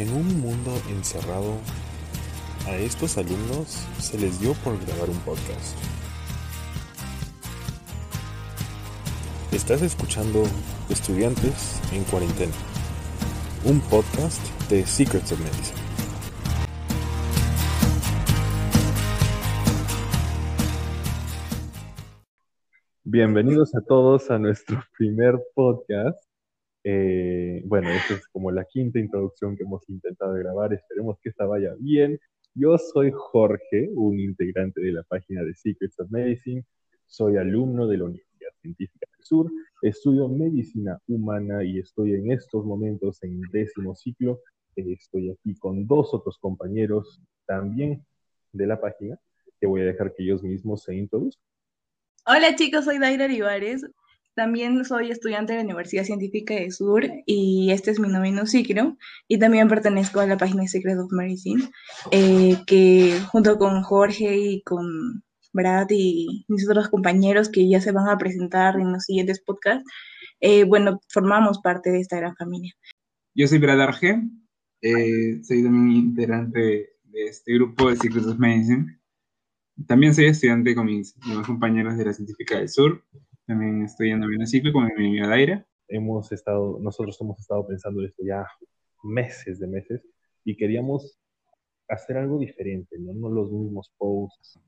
[0.00, 1.58] En un mundo encerrado,
[2.66, 5.76] a estos alumnos se les dio por grabar un podcast.
[9.52, 10.44] Estás escuchando
[10.88, 12.54] Estudiantes en Cuarentena,
[13.66, 14.40] un podcast
[14.70, 15.78] de Secrets of Medicine.
[23.04, 26.29] Bienvenidos a todos a nuestro primer podcast.
[26.82, 30.72] Eh, bueno, esta es como la quinta introducción que hemos intentado grabar.
[30.72, 32.18] Esperemos que esta vaya bien.
[32.54, 36.64] Yo soy Jorge, un integrante de la página de Secrets of Medicine.
[37.06, 39.50] Soy alumno de la Universidad Científica del Sur.
[39.82, 44.40] Estudio medicina humana y estoy en estos momentos en décimo ciclo.
[44.76, 48.04] Eh, estoy aquí con dos otros compañeros también
[48.52, 49.18] de la página
[49.60, 51.44] que voy a dejar que ellos mismos se introduzcan.
[52.26, 53.86] Hola chicos, soy Daira Olivares.
[54.40, 58.96] También soy estudiante de la Universidad Científica de Sur y este es mi noveno ciclo.
[59.28, 61.62] Y también pertenezco a la página Secret of Medicine,
[62.10, 67.92] eh, que junto con Jorge y con Brad y mis otros compañeros que ya se
[67.92, 69.84] van a presentar en los siguientes podcasts,
[70.40, 72.72] eh, bueno, formamos parte de esta gran familia.
[73.34, 74.22] Yo soy Brad Arge,
[74.80, 76.60] eh, soy también integrante
[77.02, 78.86] de este grupo de Secret of Medicine.
[79.86, 83.04] También soy estudiante con mis compañeros de la Científica del Sur.
[83.50, 85.66] También estoy en noveno ciclo con mi amiga Daira.
[85.88, 88.46] Hemos estado, nosotros hemos estado pensando esto ya
[89.02, 90.06] meses de meses
[90.44, 91.18] y queríamos
[91.88, 94.60] hacer algo diferente, no, los mismos posts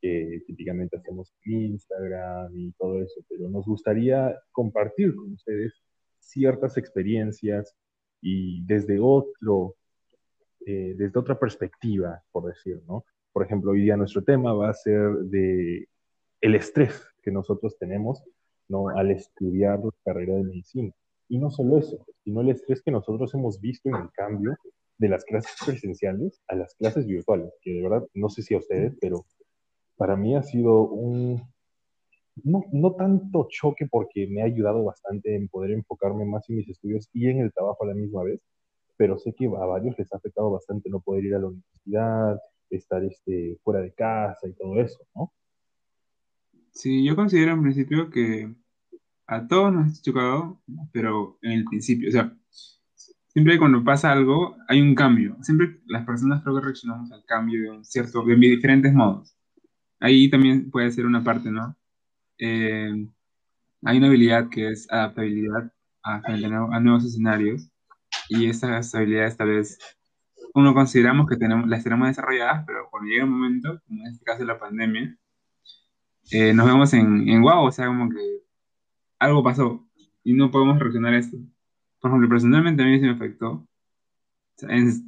[0.00, 5.74] que típicamente hacemos en Instagram y todo eso, pero nos gustaría compartir con ustedes
[6.18, 7.76] ciertas experiencias
[8.22, 9.74] y desde otro,
[10.64, 13.04] eh, desde otra perspectiva, por decir, ¿no?
[13.34, 15.86] Por ejemplo, hoy día nuestro tema va a ser de
[16.40, 18.22] el estrés que nosotros tenemos
[18.68, 18.88] ¿no?
[18.88, 20.92] al estudiar la carrera de medicina.
[21.28, 24.56] Y no solo eso, sino el estrés que nosotros hemos visto en el cambio
[24.98, 28.58] de las clases presenciales a las clases virtuales, que de verdad, no sé si a
[28.58, 29.24] ustedes, pero
[29.96, 31.42] para mí ha sido un,
[32.44, 36.68] no, no tanto choque porque me ha ayudado bastante en poder enfocarme más en mis
[36.68, 38.40] estudios y en el trabajo a la misma vez,
[38.96, 42.40] pero sé que a varios les ha afectado bastante no poder ir a la universidad,
[42.70, 45.32] estar este, fuera de casa y todo eso, ¿no?
[46.72, 48.54] Sí, yo considero en principio que
[49.26, 50.60] a todos nos ha chocado,
[50.92, 52.36] pero en el principio, o sea,
[53.28, 55.36] siempre cuando pasa algo hay un cambio.
[55.42, 59.36] Siempre las personas creo que reaccionamos al cambio de un cierto, de diferentes modos.
[60.00, 61.76] Ahí también puede ser una parte, ¿no?
[62.38, 63.06] Eh,
[63.84, 65.72] hay una habilidad que es adaptabilidad
[66.02, 67.68] a, a nuevos escenarios
[68.28, 69.78] y esas habilidades tal vez
[70.54, 74.24] uno consideramos que tenemos, las tenemos desarrolladas, pero cuando llega un momento, como en este
[74.24, 75.16] caso la pandemia,
[76.30, 78.18] eh, nos vemos en, en wow, o sea, como que
[79.18, 79.86] algo pasó
[80.24, 81.36] y no podemos reaccionar a esto.
[82.00, 83.66] Por ejemplo, personalmente a mí se me afectó.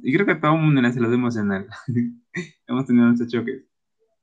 [0.03, 1.67] y creo que a todo el mundo en la salud emocional
[2.67, 3.63] hemos tenido muchos choques.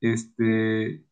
[0.01, 1.05] Este,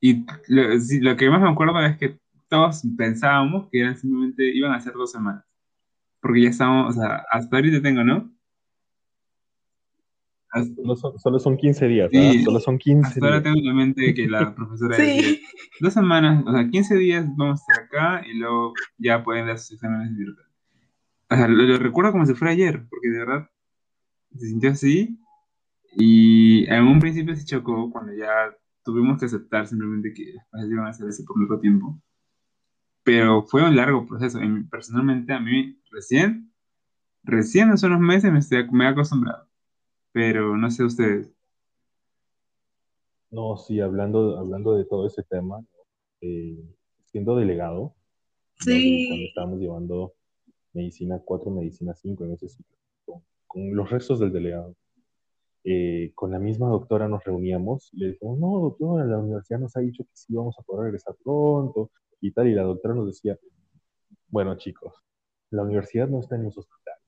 [0.00, 0.62] y lo,
[1.00, 2.18] lo, que más me acuerdo es que
[2.48, 5.44] todos pensábamos que eran simplemente iban a ser dos semanas.
[6.20, 8.30] Porque ya estamos, o sea, hasta ahorita tengo, ¿no?
[10.52, 13.74] Solo son, solo son 15 días, sí, Solo son 15 hasta ahora tengo en la
[13.74, 15.02] mente que la profesora sí.
[15.02, 15.38] decía,
[15.80, 19.58] dos semanas, o sea, 15 días vamos a estar acá y luego ya pueden dar
[19.60, 20.52] sus exámenes virtuales.
[21.30, 23.48] O sea, lo, lo, recuerdo como si fuera ayer, porque de verdad
[24.36, 25.20] se sintió así
[25.96, 28.52] y en un principio se chocó cuando ya
[28.84, 32.00] tuvimos que aceptar simplemente que las clases iban a hacer ese por mucho tiempo.
[33.04, 34.42] Pero fue un largo proceso.
[34.42, 36.52] Y personalmente a mí recién,
[37.22, 39.49] recién hace unos meses me, estoy, me he acostumbrado
[40.12, 41.32] pero no sé ustedes.
[43.30, 45.64] No, sí, hablando, hablando de todo ese tema,
[46.20, 46.58] eh,
[47.04, 47.94] siendo delegado,
[48.58, 49.06] sí.
[49.08, 50.14] cuando estábamos llevando
[50.72, 54.74] medicina 4, medicina 5 en ese ciclo, con, con los restos del delegado.
[55.62, 59.76] Eh, con la misma doctora nos reuníamos y le dijimos, no, doctora, la universidad nos
[59.76, 63.06] ha dicho que sí vamos a poder regresar pronto y tal, y la doctora nos
[63.06, 63.38] decía,
[64.28, 64.94] bueno chicos,
[65.50, 66.99] la universidad no está en los hospitales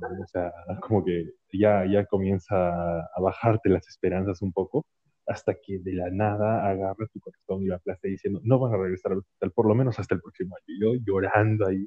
[0.00, 0.52] o sea,
[0.82, 4.86] como que ya, ya comienza a bajarte las esperanzas un poco,
[5.26, 8.76] hasta que de la nada agarra tu corazón y la plaza diciendo, no van a
[8.76, 10.64] regresar al hospital, por lo menos hasta el próximo año.
[10.66, 11.86] Y yo llorando ahí,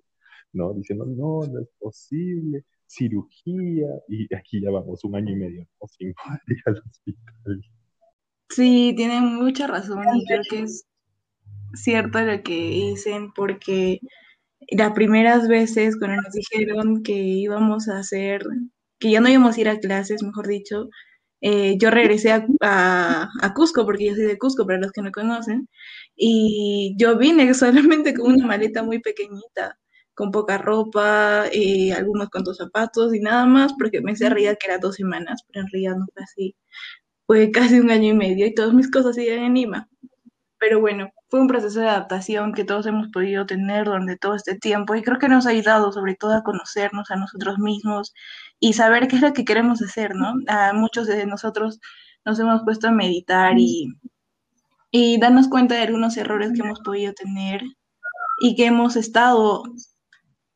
[0.54, 0.74] ¿no?
[0.74, 5.68] Diciendo, no, no es posible, cirugía, y aquí ya vamos, un año y medio.
[5.88, 7.62] Sin poder ir al hospital.
[8.50, 10.86] Sí, tienen mucha razón y creo que es
[11.76, 14.00] cierto lo que dicen porque
[14.72, 18.44] las primeras veces cuando nos dijeron que íbamos a hacer,
[19.00, 20.90] que ya no íbamos a ir a clases, mejor dicho,
[21.42, 22.46] eh, yo regresé a,
[23.42, 25.70] a, Cusco, porque yo soy de Cusco, para los que no conocen,
[26.16, 29.78] y yo vine solamente con una maleta muy pequeñita,
[30.14, 34.78] con poca ropa, eh, algunos cuantos zapatos y nada más, porque me reía que era
[34.80, 36.56] dos semanas, pero en realidad no fue así.
[37.28, 39.90] Fue casi un año y medio y todas mis cosas siguen en Lima.
[40.60, 44.56] Pero bueno, fue un proceso de adaptación que todos hemos podido tener durante todo este
[44.58, 48.14] tiempo y creo que nos ha ayudado sobre todo a conocernos a nosotros mismos
[48.60, 50.34] y saber qué es lo que queremos hacer, ¿no?
[50.48, 51.80] A muchos de nosotros
[52.26, 53.88] nos hemos puesto a meditar y,
[54.92, 57.62] y darnos cuenta de algunos errores que hemos podido tener
[58.42, 59.64] y que hemos estado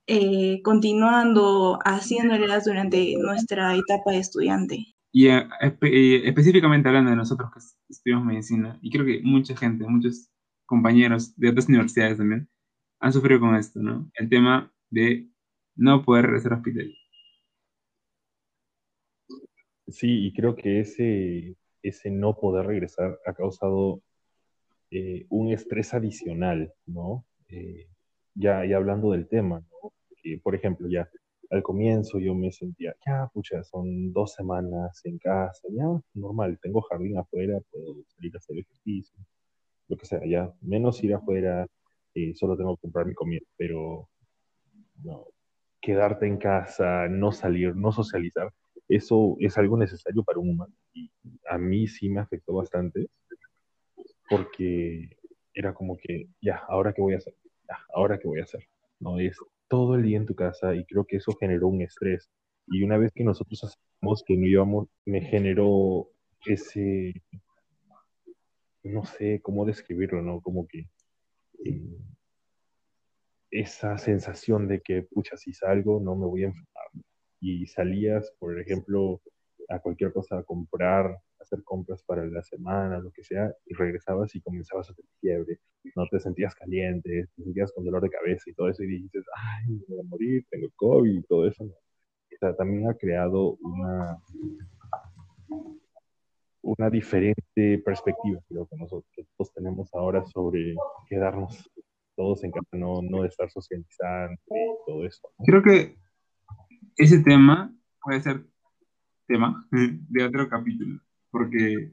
[0.08, 4.93] eh, continuando haciéndolas durante nuestra etapa de estudiante.
[5.16, 5.48] Y eh,
[6.28, 10.32] específicamente hablando de nosotros que estudiamos medicina, y creo que mucha gente, muchos
[10.66, 12.50] compañeros de otras universidades también,
[13.00, 14.10] han sufrido con esto, ¿no?
[14.16, 15.30] El tema de
[15.76, 16.96] no poder regresar al hospital.
[19.88, 24.02] Sí, y creo que ese, ese no poder regresar ha causado
[24.90, 27.24] eh, un estrés adicional, ¿no?
[28.34, 29.94] ya, ya hablando del tema, ¿no?
[30.42, 31.08] por ejemplo, ya
[31.54, 35.86] al comienzo yo me sentía, ya, pucha, son dos semanas en casa, ya,
[36.16, 39.16] normal, tengo jardín afuera, puedo salir a hacer ejercicio,
[39.88, 41.68] lo que sea, ya, menos ir afuera,
[42.16, 44.10] eh, solo tengo que comprar mi comida, pero
[45.04, 45.28] no,
[45.80, 48.52] quedarte en casa, no salir, no socializar,
[48.90, 50.74] eso es algo necesario para un humano.
[50.94, 51.12] Y
[51.50, 53.10] a mí sí me afectó bastante,
[54.28, 55.18] porque
[55.54, 57.36] era como que, ya, ahora qué voy a hacer,
[57.70, 58.64] ya, ahora qué voy a hacer.
[59.00, 59.38] No es
[59.74, 62.30] todo el día en tu casa y creo que eso generó un estrés.
[62.68, 66.10] Y una vez que nosotros hacemos que no íbamos, me generó
[66.46, 67.12] ese,
[68.84, 70.42] no sé cómo describirlo, ¿no?
[70.42, 70.92] Como que
[71.66, 71.98] eh,
[73.50, 76.90] esa sensación de que, pucha, si salgo no me voy a enfermar.
[77.42, 79.24] Y salías, por ejemplo,
[79.70, 84.36] a cualquier cosa a comprar, hacer compras para la semana, lo que sea, y regresabas
[84.36, 85.60] y comenzabas a tener fiebre,
[85.96, 89.26] no te sentías caliente, te sentías con dolor de cabeza y todo eso, y dices,
[89.36, 91.64] ay, me voy a morir, tengo COVID y todo eso.
[91.64, 94.18] O sea, también ha creado una,
[96.62, 100.76] una diferente perspectiva, creo que nosotros todos tenemos ahora sobre
[101.08, 101.70] quedarnos
[102.16, 105.30] todos en casa, no, no estar socializando y todo eso.
[105.46, 105.98] Creo que
[106.98, 108.46] ese tema puede ser
[109.28, 111.02] tema de otro capítulo
[111.34, 111.92] porque,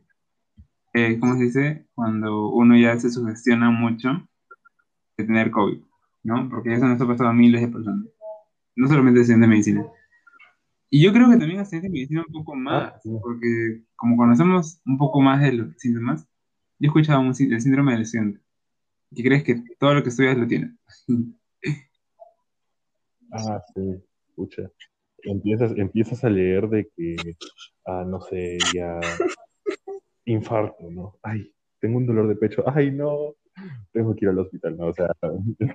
[0.92, 1.86] eh, ¿cómo se dice?
[1.94, 4.28] Cuando uno ya se sugestiona mucho
[5.16, 5.80] de tener COVID,
[6.24, 6.48] ¿no?
[6.50, 8.04] Porque eso nos ha pasado a miles de personas,
[8.76, 9.86] no solamente estudiantes de medicina.
[10.90, 14.82] Y yo creo que también estudiantes de medicina un poco más, ah, porque como conocemos
[14.84, 16.28] un poco más de los síntomas,
[16.78, 18.40] yo he escuchado un, el síndrome del estudiante,
[19.14, 20.72] que crees que todo lo que estudias lo tienes.
[23.32, 24.70] ah, sí, escucha
[25.24, 27.16] empiezas, empiezas a leer de que,
[27.86, 29.00] ah, no sé, ya
[30.24, 31.16] infarto, ¿no?
[31.22, 33.34] Ay, tengo un dolor de pecho, ay, no,
[33.92, 34.86] tengo que ir al hospital, ¿no?
[34.86, 35.08] O sea,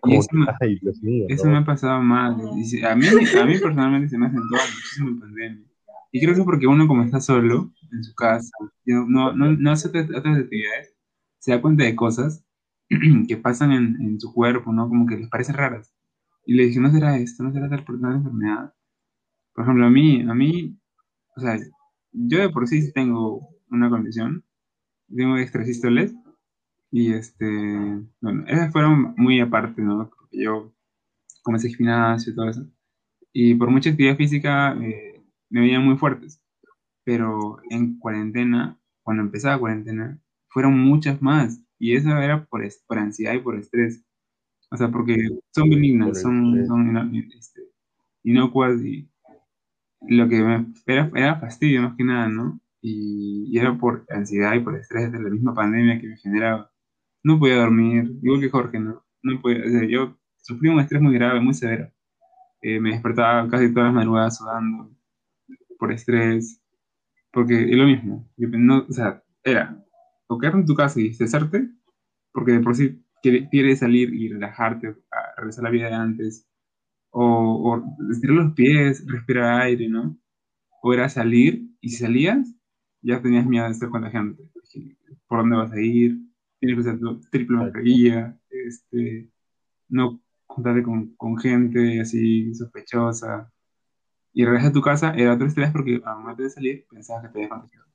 [0.02, 0.30] como eso,
[0.62, 1.26] ay, Dios mío.
[1.30, 2.34] Eso me ha pasado mal.
[2.34, 5.66] A mí, a mí personalmente se me ha sentado muchísimo en pandemia.
[6.12, 8.50] Y creo que es porque uno como está solo en su casa,
[8.86, 10.96] no, no, no hace otras actividades,
[11.40, 12.46] se da cuenta de cosas
[13.28, 14.88] que pasan en, en, su cuerpo, ¿no?
[14.88, 15.94] Como que les parecen raras.
[16.46, 17.44] Y le dije, ¿no será esto?
[17.44, 18.74] ¿No será tal, tal enfermedad?
[19.56, 20.78] Por ejemplo, a mí, a mí,
[21.38, 21.58] o sea,
[22.12, 24.44] yo de por sí tengo una condición,
[25.08, 26.14] tengo extrasístoles,
[26.92, 27.46] y este,
[28.22, 30.10] bueno, esas fueron muy aparte, ¿no?
[30.10, 30.74] Porque yo
[31.42, 32.68] comencé gimnasio y todo eso,
[33.34, 36.42] y por mucha actividad física eh, me veían muy fuertes,
[37.06, 40.20] pero en cuarentena, cuando empezaba cuarentena,
[40.50, 44.04] fueron muchas más, y eso era por, por ansiedad y por estrés.
[44.72, 47.62] O sea, porque son benignas, son, son este,
[48.24, 49.08] inocuas y
[50.02, 52.60] lo que me era, era fastidio más que nada, ¿no?
[52.82, 56.72] Y, era por ansiedad y por estrés de la misma pandemia que me generaba.
[57.24, 59.06] No podía dormir, igual que Jorge, ¿no?
[59.24, 61.92] no podía, yo sufrí un estrés muy grave, muy severo.
[62.62, 64.92] Eh, me despertaba casi todas las madrugadas sudando
[65.80, 66.62] por estrés,
[67.32, 68.30] porque es lo mismo.
[68.38, 69.86] no, o sea, era
[70.28, 71.70] o quedarte en tu casa y cesarte,
[72.32, 76.48] porque de por sí quieres salir y relajarte, a regresar a la vida de antes,
[77.18, 77.82] o,
[78.12, 80.18] estirar los pies, respirar aire, ¿no?
[80.82, 82.54] O era salir, y si salías,
[83.02, 84.44] ya tenías miedo de estar contagiante.
[85.28, 86.18] ¿Por dónde vas a ir?
[86.60, 87.00] Tienes que usar
[87.32, 89.30] triple mascarilla, este,
[89.90, 93.52] no juntarte con, con, gente así sospechosa.
[94.34, 97.30] Y regresas a tu casa, era otro estrés porque al momento de salir pensabas que
[97.30, 97.86] te habías contagiado.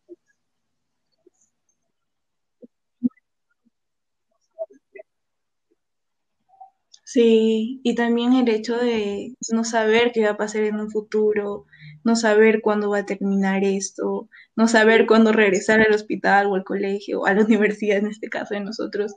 [7.12, 11.66] Sí, y también el hecho de no saber qué va a pasar en un futuro,
[12.04, 16.62] no saber cuándo va a terminar esto, no saber cuándo regresar al hospital o al
[16.62, 19.12] colegio, o a la universidad en este caso de nosotros,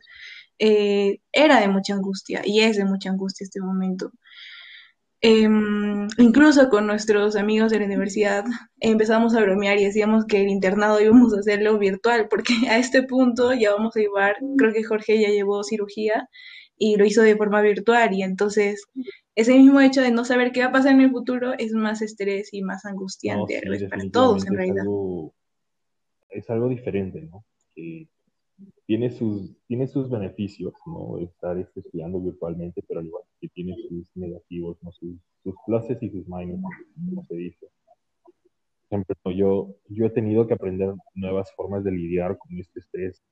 [0.58, 4.12] eh, era de mucha angustia y es de mucha angustia este momento.
[5.22, 8.44] Em, incluso con nuestros amigos de la universidad
[8.80, 13.04] empezamos a bromear y decíamos que el internado íbamos a hacerlo virtual, porque a este
[13.04, 16.28] punto ya vamos a llevar, creo que Jorge ya llevó cirugía
[16.84, 18.86] y lo hizo de forma virtual y entonces
[19.36, 22.02] ese mismo hecho de no saber qué va a pasar en el futuro es más
[22.02, 24.84] estrés y más angustiante para todos en realidad.
[26.30, 27.46] Es algo, diferente, ¿no?
[28.86, 31.20] tiene sus, tiene sus beneficios, ¿no?
[31.20, 34.92] Estar este, estudiando virtualmente, pero al igual que tiene sus negativos, ¿no?
[34.92, 36.62] Sus, sus pluses y sus minus,
[36.96, 37.68] como se dice.
[38.90, 43.24] Por ejemplo, yo, yo he tenido que aprender nuevas formas de lidiar con este estrés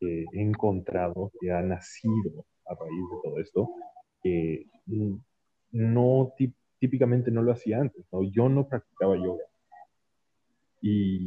[0.00, 3.70] que he encontrado, que ha nacido a raíz de todo esto,
[4.22, 4.66] que
[5.72, 6.32] no
[6.78, 8.22] típicamente no lo hacía antes, ¿no?
[8.22, 9.44] Yo no practicaba yoga.
[10.80, 11.26] Y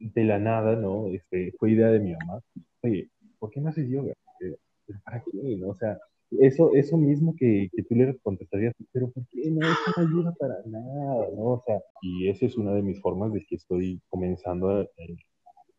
[0.00, 1.08] de la nada, ¿no?
[1.08, 2.40] Este, fue idea de mi mamá.
[2.82, 4.12] Oye, ¿por qué no haces yoga?
[4.40, 4.56] Eh,
[5.04, 5.56] ¿Para qué?
[5.56, 5.68] ¿no?
[5.68, 5.98] O sea,
[6.40, 9.60] eso, eso mismo que, que tú le contestarías, pero ¿por qué no?
[9.60, 11.44] Eso no ayuda para nada, ¿no?
[11.44, 14.86] O sea, y esa es una de mis formas de que estoy comenzando a,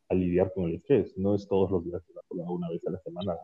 [0.09, 1.17] a lidiar con el estrés.
[1.17, 3.35] No es todos los días, una vez a la semana,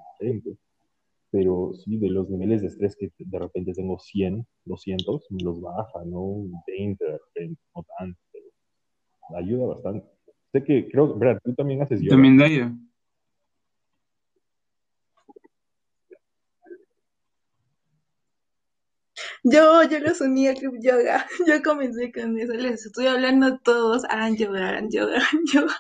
[1.32, 5.62] pero sí, de los niveles de estrés que de repente tengo 100, 200, me los
[5.62, 6.44] baja, ¿no?
[6.68, 8.46] 20 de repente, no tanto, pero
[9.38, 10.06] ayuda bastante.
[10.52, 12.16] Sé que creo, Brad, tú también haces yoga.
[12.16, 12.48] También da
[19.44, 21.26] Yo, yo los uní a Club Yoga.
[21.48, 22.54] Yo comencé con eso.
[22.54, 24.04] Les estoy hablando a todos.
[24.06, 25.76] Hagan yoga, hagan yoga, hagan yoga.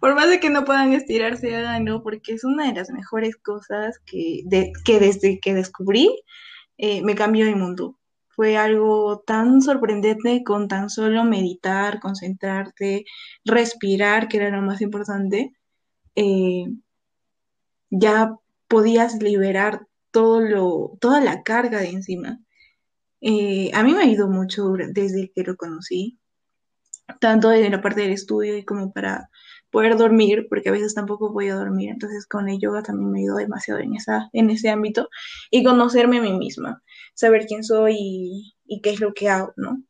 [0.00, 3.98] Por más de que no puedan estirarse, háganlo, porque es una de las mejores cosas
[4.06, 4.42] que,
[4.84, 6.10] que desde que descubrí
[6.78, 7.98] eh, me cambió el mundo.
[8.28, 13.04] Fue algo tan sorprendente con tan solo meditar, concentrarte,
[13.44, 15.52] respirar, que era lo más importante.
[16.16, 16.64] Eh,
[17.90, 18.34] ya
[18.68, 22.40] podías liberar todo lo, toda la carga de encima.
[23.20, 26.18] Eh, a mí me ha ido mucho desde que lo conocí,
[27.20, 29.29] tanto en la parte del estudio y como para
[29.70, 33.20] poder dormir, porque a veces tampoco voy a dormir, entonces con el yoga también me
[33.20, 35.08] ayudó demasiado en, esa, en ese ámbito
[35.50, 36.82] y conocerme a mí misma,
[37.14, 37.96] saber quién soy
[38.66, 39.82] y, qué es lo que hago, ¿no?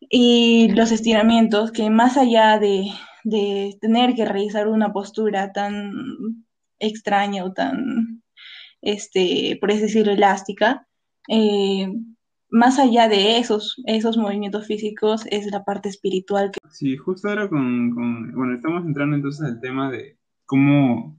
[0.00, 2.86] Y los estiramientos, que más allá de,
[3.24, 5.92] de tener que realizar una postura tan
[6.78, 8.22] extraña o tan,
[8.80, 10.88] este, por así decirlo, elástica,
[11.28, 11.88] eh,
[12.50, 16.50] más allá de esos, esos movimientos físicos, es la parte espiritual.
[16.50, 16.58] Que...
[16.70, 17.94] Sí, justo ahora con,
[18.34, 21.18] bueno, estamos entrando entonces al tema de cómo,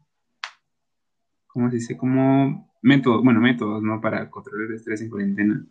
[1.47, 1.97] ¿cómo se dice?
[1.97, 4.01] Cómo métodos, bueno, métodos, ¿no?
[4.01, 5.65] Para controlar el estrés en cuarentena.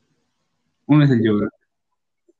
[0.86, 1.48] Uno es el yoga.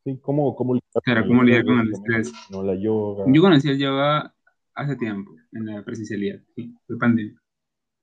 [0.05, 2.33] Sí, ¿cómo, cómo lidiar, cómo lidiar con el estrés?
[2.51, 3.25] No, la yoga.
[3.27, 4.35] Yo conocí el yoga
[4.75, 7.39] hace tiempo, en la presencialidad, sí, fue pandemia.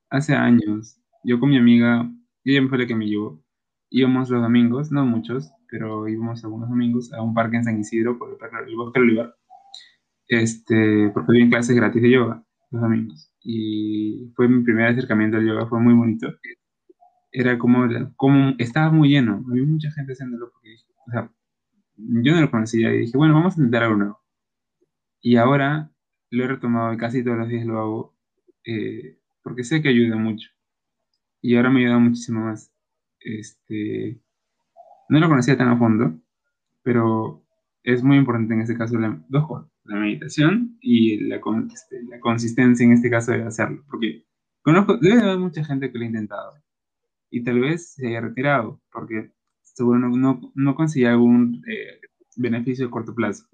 [0.09, 2.09] Hace años, yo con mi amiga,
[2.43, 3.41] ella me fue la que me llevó,
[3.89, 8.17] íbamos los domingos, no muchos, pero íbamos algunos domingos a un parque en San Isidro
[8.17, 9.35] por el, Bosque Olivar,
[10.27, 13.31] este, porque había clases gratis de yoga los domingos.
[13.41, 16.27] Y fue mi primer acercamiento al yoga, fue muy bonito.
[17.31, 20.75] Era como, como estaba muy lleno, había mucha gente haciéndolo, porque
[21.07, 21.31] o sea,
[21.95, 24.19] yo no lo conocía y dije, bueno, vamos a intentar algo nuevo.
[25.21, 25.91] Y ahora
[26.29, 28.17] lo he retomado y casi todos los días lo hago,
[28.65, 30.49] eh, porque sé que ayuda mucho.
[31.41, 32.71] Y ahora me ayuda muchísimo más.
[33.27, 34.21] Este,
[35.09, 36.17] no lo conocía tan a fondo,
[36.81, 37.43] pero
[37.83, 41.41] es muy importante en este caso la, dos cosas, la meditación y la,
[41.73, 44.25] este, consistencia en este caso de hacerlo, porque
[44.61, 46.53] conozco, debe haber mucha gente que lo ha intentado
[47.29, 49.31] y tal vez se haya retirado, porque
[49.61, 51.99] seguro no, no, no conseguía algún eh,
[52.37, 53.45] beneficio a corto plazo,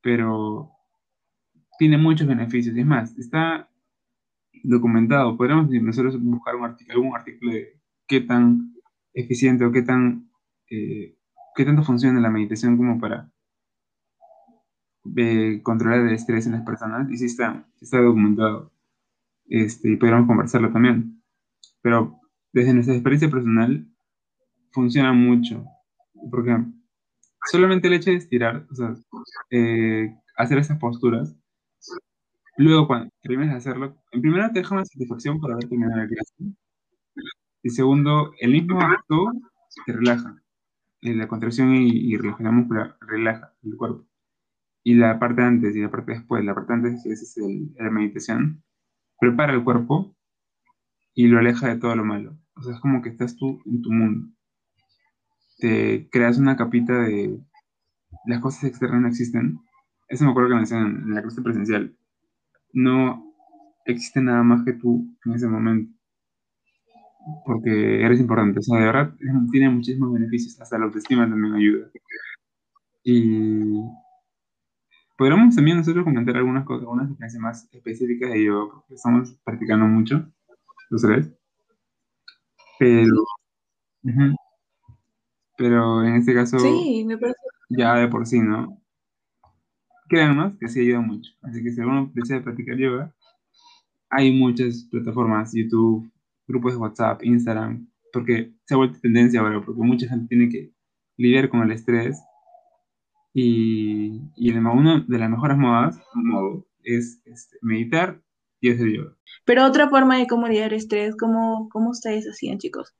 [0.00, 0.70] pero
[1.78, 3.70] tiene muchos beneficios, y es más, está
[4.62, 8.69] documentado, podríamos nosotros buscar un artículo, algún artículo de qué tan
[9.14, 10.30] eficiente o qué tan
[10.70, 11.16] eh,
[11.54, 13.30] qué tanto funciona la meditación como para
[15.16, 17.10] eh, controlar el estrés en las personas.
[17.10, 18.72] Y sí está, está documentado
[19.48, 21.22] este, y podríamos conversarlo también.
[21.82, 22.18] Pero
[22.52, 23.86] desde nuestra experiencia personal
[24.72, 25.64] funciona mucho.
[26.30, 26.56] Porque
[27.50, 28.94] solamente el hecho de estirar o sea,
[29.50, 31.34] eh, hacer esas posturas
[32.56, 36.06] luego cuando terminas de hacerlo en primera te deja una satisfacción por haber terminado la
[36.08, 36.34] clase
[37.62, 39.32] y segundo, el mismo acto
[39.84, 40.42] te relaja.
[41.02, 44.06] Eh, la contracción y, relajación muscular relaja el cuerpo.
[44.82, 47.36] Y la parte antes y la parte después, la parte antes es
[47.78, 48.62] la meditación,
[49.18, 50.16] prepara el cuerpo
[51.14, 52.38] y lo aleja de todo lo malo.
[52.56, 54.28] O sea, es como que estás tú en tu mundo.
[55.58, 57.38] Te creas una capita de
[58.26, 59.60] las cosas externas no existen.
[60.08, 61.96] Eso me acuerdo que me decían en la clase presencial.
[62.72, 63.34] No
[63.84, 65.99] existe nada más que tú en ese momento
[67.44, 68.58] porque eres importante.
[68.60, 69.14] O sea, de verdad
[69.50, 70.60] tiene muchísimos beneficios.
[70.60, 71.90] Hasta la autoestima también ayuda.
[73.02, 73.80] Y
[75.16, 79.86] podríamos también nosotros comentar algunas cosas, algunas diferencias más específicas de yoga, porque estamos practicando
[79.86, 80.26] mucho,
[80.90, 81.30] los tres.
[82.78, 83.24] Pero,
[85.56, 87.38] pero en este caso, sí, me parece.
[87.68, 88.80] ya de por sí, ¿no?
[90.08, 91.30] Créanos que sí ayuda mucho.
[91.42, 93.14] Así que si alguno desea practicar yoga,
[94.08, 96.10] hay muchas plataformas, YouTube,
[96.50, 100.72] grupos de WhatsApp, Instagram, porque se ha vuelto tendencia ahora, porque mucha gente tiene que
[101.16, 102.22] lidiar con el estrés
[103.32, 108.20] y, y una de las mejores modas modo, es este, meditar
[108.60, 109.16] y hacer yoga.
[109.44, 112.94] Pero otra forma de cómo lidiar estrés, ¿cómo, cómo ustedes hacían, chicos?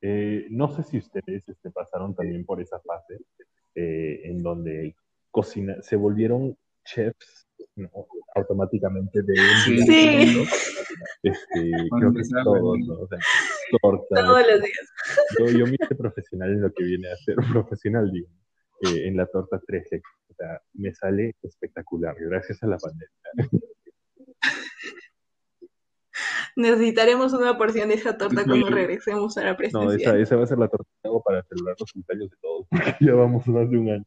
[0.00, 3.18] Eh, no sé si ustedes este, pasaron también por esa fase
[3.76, 4.96] eh, en donde
[5.30, 7.46] cocina, se volvieron chefs
[8.34, 10.46] automáticamente de un sí.
[11.22, 12.94] este, creo que todos, ¿no?
[13.00, 13.18] o sea,
[13.80, 14.24] tortas.
[14.24, 14.92] Todos los días.
[15.38, 18.28] Yo, yo me hice profesional en lo que viene a ser profesional, digo,
[18.82, 20.02] eh, en la torta 13.
[20.28, 23.08] O sea, me sale espectacular, gracias a la pandemia.
[26.54, 29.86] Necesitaremos una porción de esa torta cuando regresemos a la presencia.
[29.86, 32.36] No, esa, esa va a ser la torta que hago para celebrar los cumpleaños de
[32.42, 32.66] todos,
[33.00, 34.04] ya vamos más de un año.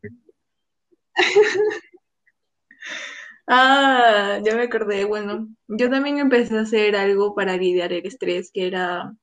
[3.48, 5.06] Ah, ya me acordé.
[5.06, 9.14] Bueno, yo también empecé a hacer algo para lidiar el estrés, que era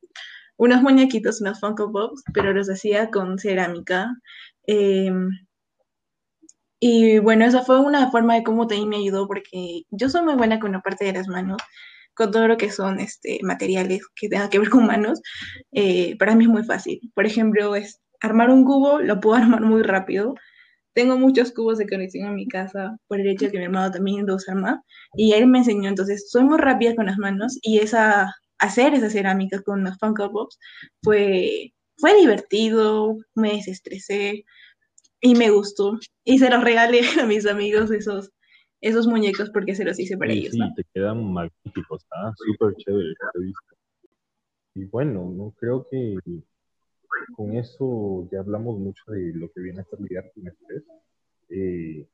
[0.57, 4.15] unos muñequitos, unos Funko Pops, pero los hacía con cerámica.
[4.67, 5.31] Em,
[6.81, 10.35] y bueno, esa fue una forma de cómo también me ayudó, porque yo soy muy
[10.35, 11.59] buena con la parte de las manos,
[12.15, 15.21] con todo lo que son este, materiales que tengan que ver con manos.
[15.73, 17.01] Eh, para mí es muy fácil.
[17.15, 17.73] Por ejemplo,
[18.21, 20.35] armar un cubo, lo puedo armar muy rápido
[20.95, 23.91] tengo muchos cubos de conexión en mi casa por el hecho de que mi hermano
[23.91, 24.83] también los arma
[25.15, 29.11] y él me enseñó, entonces soy muy rápida con las manos y esa, hacer esa
[29.11, 30.59] cerámica con los Funko Pops
[31.03, 34.45] fue, fue divertido, me desestresé
[35.21, 38.31] y me gustó y se los regalé a mis amigos esos,
[38.81, 40.53] esos muñecos porque se los hice para ellos.
[40.53, 42.33] Sí, te quedan magníficos, ¿ah?
[42.37, 43.15] súper chévere.
[44.75, 46.17] Y bueno, no creo que
[47.37, 50.83] con eso ya hablamos mucho de lo que viene a ser lidiar con estrés.
[51.49, 52.07] Eh,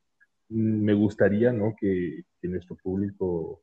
[0.48, 1.74] me gustaría ¿no?
[1.78, 3.62] que, nuestro público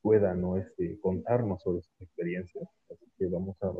[0.00, 0.56] pueda ¿no?
[0.56, 2.68] este, contarnos sobre sus experiencias.
[2.90, 3.72] Así que vamos a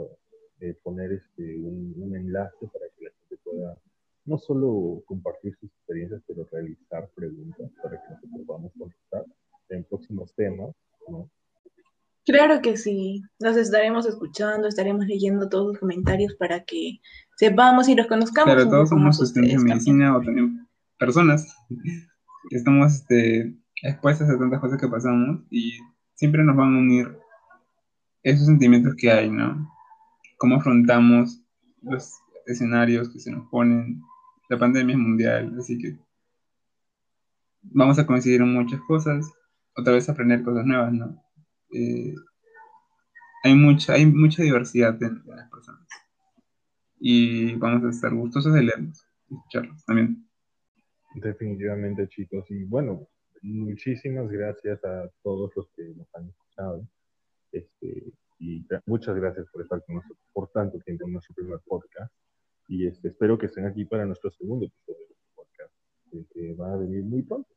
[0.60, 3.78] eh, poner este, un, enlace para que la gente pueda
[4.24, 9.24] no solo compartir sus experiencias, pero realizar preguntas para que nosotros podamos contestar
[9.70, 10.74] en próximos temas.
[11.08, 11.28] ¿no?
[12.24, 17.00] Claro que sí, los estaremos escuchando, estaremos leyendo todos los comentarios para que
[17.36, 18.54] sepamos y los conozcamos.
[18.54, 21.52] Claro, todos somos estudiantes de medicina o también personas
[22.48, 25.78] que estamos este, expuestas a tantas cosas que pasamos y
[26.14, 27.18] siempre nos van a unir
[28.22, 29.68] esos sentimientos que hay, ¿no?
[30.38, 31.42] Cómo afrontamos
[31.82, 32.12] los
[32.46, 34.00] escenarios que se nos ponen.
[34.48, 35.96] La pandemia es mundial, así que
[37.62, 39.28] vamos a coincidir en muchas cosas,
[39.74, 41.21] otra vez aprender cosas nuevas, ¿no?
[41.72, 42.14] Eh,
[43.44, 45.86] hay, mucha, hay mucha diversidad en, las personas.
[47.00, 50.28] Y vamos a estar gustosos de leerlos y escucharlos también.
[51.14, 52.44] Definitivamente, chicos.
[52.50, 53.08] Y bueno,
[53.42, 56.88] muchísimas gracias a todos los que nos han escuchado.
[57.50, 62.12] Este, y muchas gracias por estar con nosotros por tanto tiempo en nuestro primer podcast.
[62.68, 65.72] Y este, espero que estén aquí para nuestro segundo episodio de podcast,
[66.32, 67.52] que va a venir muy pronto.